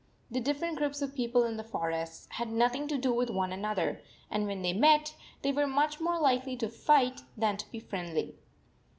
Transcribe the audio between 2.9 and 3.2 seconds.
do